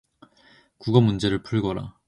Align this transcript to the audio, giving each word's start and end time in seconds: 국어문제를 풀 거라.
국어문제를 0.79 1.43
풀 1.43 1.61
거라. 1.61 1.93